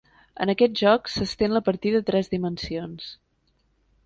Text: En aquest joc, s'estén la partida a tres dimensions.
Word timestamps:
En 0.45 0.51
aquest 0.53 0.79
joc, 0.79 1.11
s'estén 1.17 1.53
la 1.57 1.61
partida 1.69 2.01
a 2.01 2.07
tres 2.09 2.33
dimensions. 2.33 3.13